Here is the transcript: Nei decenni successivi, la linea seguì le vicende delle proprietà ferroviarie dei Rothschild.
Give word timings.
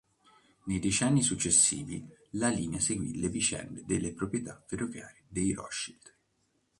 Nei 0.63 0.79
decenni 0.79 1.21
successivi, 1.21 2.03
la 2.31 2.49
linea 2.49 2.79
seguì 2.79 3.19
le 3.19 3.29
vicende 3.29 3.83
delle 3.85 4.13
proprietà 4.13 4.59
ferroviarie 4.65 5.25
dei 5.27 5.53
Rothschild. 5.53 6.15